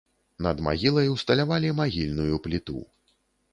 [0.45, 2.83] Над магілай усталявалі магільную пліту.